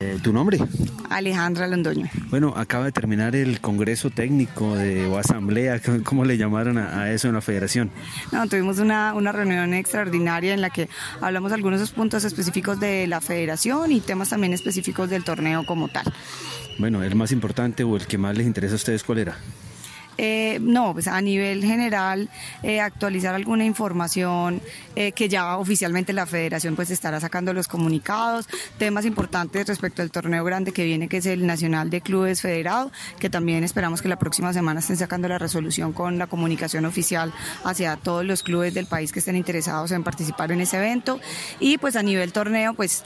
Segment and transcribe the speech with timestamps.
[0.00, 0.60] Eh, ¿Tu nombre?
[1.10, 2.08] Alejandra Londoño.
[2.30, 7.26] Bueno, acaba de terminar el Congreso Técnico de, o Asamblea, ¿cómo le llamaron a, eso
[7.26, 7.90] en la Federación?
[8.30, 10.88] No, tuvimos una, una, reunión extraordinaria en la que
[11.20, 16.04] hablamos algunos puntos específicos de la Federación y temas también específicos del torneo como tal.
[16.78, 19.36] Bueno, el más importante o el que más les interesa a ustedes, ¿cuál era?
[20.20, 22.28] Eh, no, pues a nivel general
[22.64, 24.60] eh, actualizar alguna información
[24.96, 30.10] eh, que ya oficialmente la federación pues estará sacando los comunicados, temas importantes respecto al
[30.10, 32.90] torneo grande que viene que es el Nacional de Clubes Federado,
[33.20, 37.32] que también esperamos que la próxima semana estén sacando la resolución con la comunicación oficial
[37.62, 41.20] hacia todos los clubes del país que estén interesados en participar en ese evento.
[41.60, 43.04] Y pues a nivel torneo pues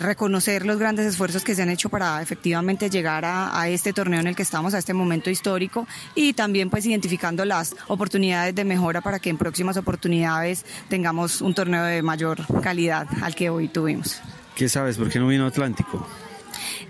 [0.00, 4.20] reconocer los grandes esfuerzos que se han hecho para efectivamente llegar a, a este torneo
[4.20, 8.64] en el que estamos, a este momento histórico y también pues identificando las oportunidades de
[8.64, 13.68] mejora para que en próximas oportunidades tengamos un torneo de mayor calidad al que hoy
[13.68, 14.20] tuvimos.
[14.54, 14.96] ¿Qué sabes?
[14.96, 16.06] ¿Por qué no vino Atlántico?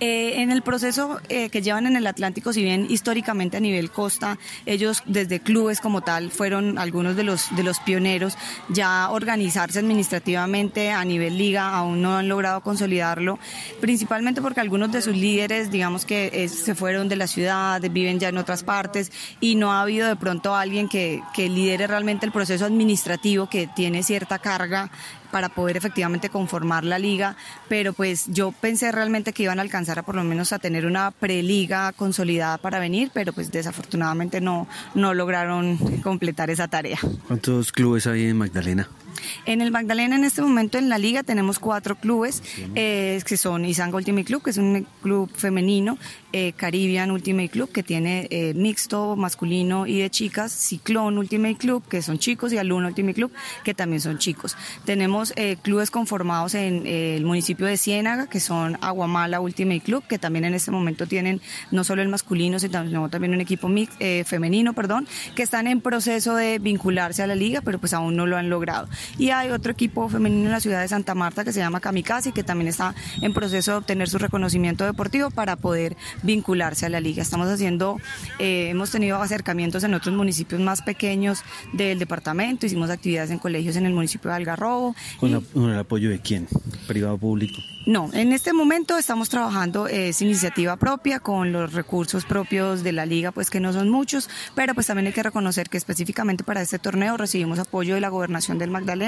[0.00, 3.90] Eh, en el proceso eh, que llevan en el Atlántico, si bien históricamente a nivel
[3.90, 8.38] costa, ellos desde clubes como tal fueron algunos de los, de los pioneros,
[8.70, 13.38] ya organizarse administrativamente a nivel liga aún no han logrado consolidarlo,
[13.80, 18.30] principalmente porque algunos de sus líderes, digamos que se fueron de la ciudad, viven ya
[18.30, 22.32] en otras partes y no ha habido de pronto alguien que, que lidere realmente el
[22.32, 24.90] proceso administrativo que tiene cierta carga
[25.30, 27.36] para poder efectivamente conformar la liga,
[27.68, 30.86] pero pues yo pensé realmente que iban a alcanzar a por lo menos a tener
[30.86, 36.98] una preliga consolidada para venir, pero pues desafortunadamente no, no lograron completar esa tarea.
[37.26, 38.88] ¿Cuántos clubes hay en Magdalena?
[39.46, 42.42] En el Magdalena en este momento en la liga tenemos cuatro clubes
[42.74, 45.98] eh, que son Isanga Ultimate Club, que es un club femenino,
[46.32, 51.82] eh, Caribbean Ultimate Club, que tiene eh, mixto masculino y de chicas, Ciclón Ultimate Club,
[51.88, 53.32] que son chicos, y Aluna Ultimate Club,
[53.64, 54.56] que también son chicos.
[54.84, 60.44] Tenemos clubes conformados en el municipio de Ciénaga, que son Aguamala Ultimate Club, que también
[60.44, 61.40] en este momento tienen
[61.70, 63.94] no solo el masculino, sino también un equipo mix,
[64.26, 68.26] femenino, perdón, que están en proceso de vincularse a la liga, pero pues aún no
[68.26, 68.88] lo han logrado.
[69.18, 72.32] Y hay otro equipo femenino en la ciudad de Santa Marta que se llama Kamikaze,
[72.32, 77.00] que también está en proceso de obtener su reconocimiento deportivo para poder vincularse a la
[77.00, 77.22] liga.
[77.22, 77.98] Estamos haciendo,
[78.38, 83.76] eh, hemos tenido acercamientos en otros municipios más pequeños del departamento, hicimos actividades en colegios
[83.76, 84.94] en el municipio de Algarrobo.
[85.18, 86.48] ¿Con, el apoyo de quién?
[86.86, 87.60] ¿Privado o público?
[87.86, 93.06] No, en este momento estamos trabajando, es iniciativa propia, con los recursos propios de la
[93.06, 96.60] liga, pues que no son muchos, pero pues también hay que reconocer que específicamente para
[96.60, 98.99] este torneo recibimos apoyo de la gobernación del Magdalena,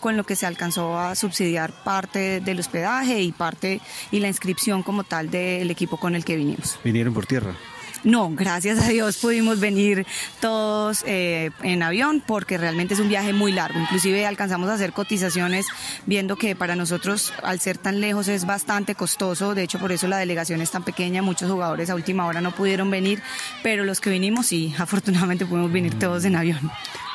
[0.00, 3.80] con lo que se alcanzó a subsidiar parte del hospedaje y parte
[4.10, 6.78] y la inscripción como tal del equipo con el que vinimos.
[6.84, 7.54] ¿Vinieron por tierra?
[8.02, 10.06] No, gracias a Dios pudimos venir
[10.40, 13.78] todos eh, en avión porque realmente es un viaje muy largo.
[13.78, 15.66] Inclusive alcanzamos a hacer cotizaciones
[16.06, 19.54] viendo que para nosotros al ser tan lejos es bastante costoso.
[19.54, 21.20] De hecho, por eso la delegación es tan pequeña.
[21.20, 23.22] Muchos jugadores a última hora no pudieron venir,
[23.62, 26.70] pero los que vinimos sí, afortunadamente pudimos venir todos en avión.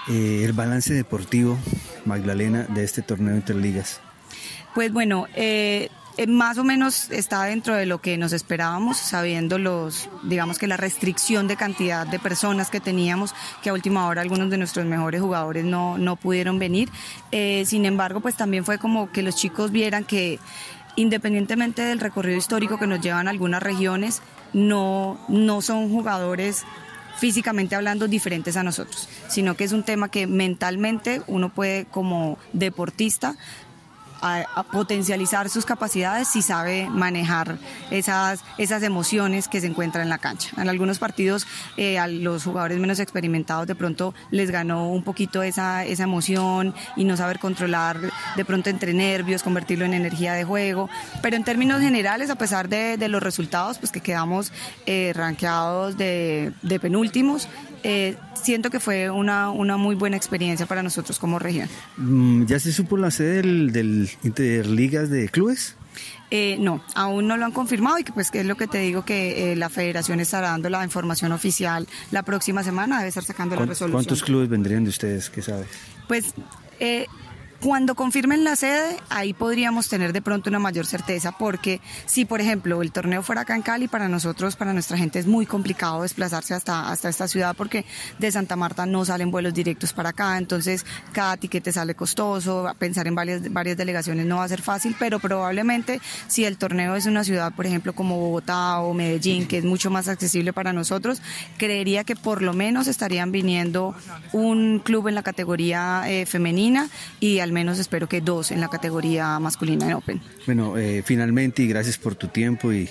[0.08, 1.58] Eh, el balance deportivo,
[2.06, 4.00] Magdalena, de este torneo Interligas.
[4.74, 9.58] Pues bueno, eh, eh, más o menos está dentro de lo que nos esperábamos, sabiendo
[9.58, 14.22] los, digamos que la restricción de cantidad de personas que teníamos, que a última hora
[14.22, 16.90] algunos de nuestros mejores jugadores no, no pudieron venir.
[17.32, 20.40] Eh, sin embargo, pues también fue como que los chicos vieran que
[20.96, 24.22] independientemente del recorrido histórico que nos llevan algunas regiones,
[24.54, 26.64] no, no son jugadores
[27.18, 32.38] físicamente hablando diferentes a nosotros, sino que es un tema que mentalmente uno puede como
[32.54, 33.36] deportista
[34.22, 37.58] a, potencializar sus capacidades si sabe manejar
[37.92, 40.50] esas, esas emociones que se encuentran en la cancha.
[40.58, 41.46] En algunos partidos
[41.78, 46.74] eh, a los jugadores menos experimentados de pronto les ganó un poquito esa, esa emoción
[46.96, 48.00] y no saber controlar
[48.36, 50.90] de pronto entre nervios, convertirlo en energía de juego.
[51.22, 54.52] Pero en términos generales, a pesar de, de los resultados, pues que quedamos
[54.86, 57.48] eh, rankeados de, de penúltimos,
[57.84, 61.70] eh, siento que fue una, una, muy buena experiencia para nosotros como región.
[61.98, 65.76] Mm, ¿Ya se supo la sede del, del Interligas de Clubes?
[66.32, 68.80] Eh, no, aún no lo han confirmado y que pues que es lo que te
[68.80, 73.24] digo que eh, la federación estará dando la información oficial la próxima semana, debe estar
[73.24, 73.92] sacando la resolución.
[73.92, 75.30] ¿Cuántos clubes vendrían de ustedes?
[75.30, 75.68] ¿Qué sabes?
[76.08, 76.34] Pues
[76.80, 77.06] eh,
[77.62, 82.42] cuando confirmen la sede, ahí podríamos tener de pronto una mayor certeza, porque si, por
[82.42, 86.02] ejemplo, el torneo fuera acá en Cali, para nosotros, para nuestra gente es muy complicado
[86.02, 87.86] desplazarse hasta, hasta esta ciudad, porque
[88.20, 93.08] de Santa Marta no salen vuelos directos para acá, entonces cada tiquete sale costoso, pensar
[93.08, 97.06] en varias, varias delegaciones no va a ser fácil, pero probablemente si el torneo es
[97.06, 101.22] una ciudad, por ejemplo, como Bogotá o Medellín, que es mucho más accesible para nosotros,
[101.58, 103.96] creería que por lo menos estarían viniendo
[104.34, 108.70] un club en la categoría eh, femenina y al menos espero que dos en la
[108.70, 110.22] categoría masculina en Open.
[110.48, 112.90] Bueno, eh, finalmente y gracias por tu tiempo y,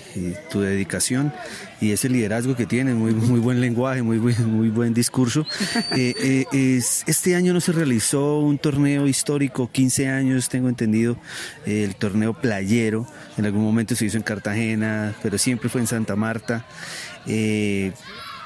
[0.49, 1.33] tu dedicación
[1.81, 5.45] y ese liderazgo que tienes, muy, muy buen lenguaje, muy, muy, buen discurso.
[5.97, 11.17] Eh, eh, este año no se realizó un torneo histórico, 15 años tengo entendido,
[11.65, 16.15] el torneo playero, en algún momento se hizo en Cartagena, pero siempre fue en Santa
[16.15, 16.65] Marta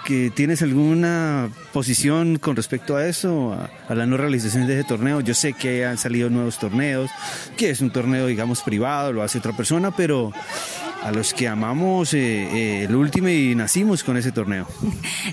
[0.05, 3.53] que tienes alguna posición con respecto a eso,
[3.87, 5.21] a, la no realización de ese torneo.
[5.21, 7.09] Yo sé que han salido nuevos torneos,
[7.57, 10.31] que es un torneo, digamos, privado, lo hace otra persona, pero
[11.03, 14.67] a los que amamos eh, eh, el último y nacimos con ese torneo.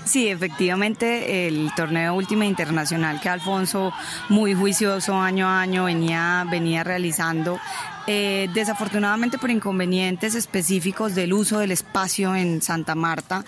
[0.05, 3.91] Sí, efectivamente, el torneo último Internacional que Alfonso,
[4.29, 7.59] muy juicioso año a año, venía, venía realizando.
[8.05, 13.43] Eh, desafortunadamente por inconvenientes específicos del uso del espacio en Santa Marta,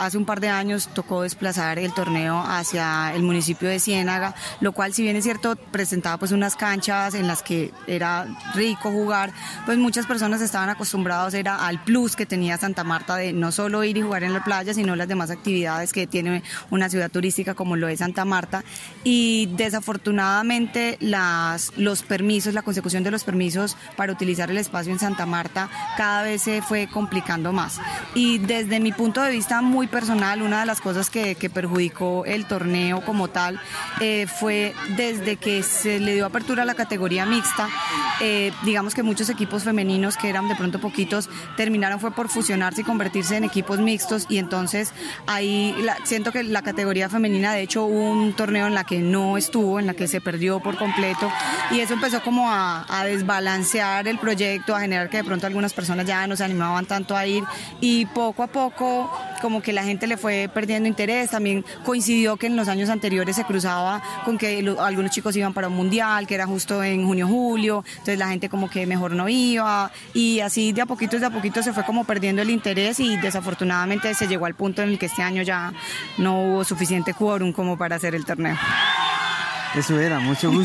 [0.00, 4.72] hace un par de años tocó desplazar el torneo hacia el municipio de Ciénaga, lo
[4.72, 9.32] cual si bien es cierto presentaba pues unas canchas en las que era rico jugar,
[9.66, 13.84] pues muchas personas estaban acostumbrados era al plus que tenía Santa Marta de no solo
[13.84, 17.54] ir y jugar en la playa, sino las demás actividades que tiene una ciudad turística
[17.54, 18.64] como lo es Santa Marta
[19.04, 24.98] y desafortunadamente las los permisos, la consecución de los permisos para utilizar el espacio en
[24.98, 27.80] Santa Marta cada vez se fue complicando más.
[28.14, 32.46] Y desde mi punto de vista muy personal, una de las cosas que, perjudicó el
[32.46, 33.60] torneo como tal
[34.00, 37.68] eh, fue desde que se le dio apertura a la categoría mixta,
[38.20, 42.82] eh, digamos que muchos equipos femeninos que eran de pronto poquitos terminaron fue por fusionarse
[42.82, 44.92] y convertirse en equipos mixtos y entonces
[45.26, 49.36] ahí siento que la categoría femenina de hecho hubo un torneo en la que no
[49.36, 51.30] estuvo, en la que se perdió por completo
[51.70, 55.72] y eso empezó como a, a desbalancear el proyecto, a generar que de pronto algunas
[55.72, 57.42] personas ya no se animaban tanto a ir
[57.80, 59.10] y poco a poco
[59.40, 61.30] como que la gente le fue perdiendo interés.
[61.30, 65.68] También coincidió que en los años anteriores se cruzaba con que algunos chicos iban para
[65.68, 69.90] un mundial, que era justo en junio-julio, entonces la gente como que mejor no iba
[70.14, 73.16] y así de a poquito, de a poquito se fue como perdiendo el interés y
[73.16, 75.72] desafortunadamente se llegó al punto en el que este año ya
[76.18, 78.56] no hubo suficiente quórum como para hacer el torneo.
[79.74, 80.58] Eso era, mucho gusto.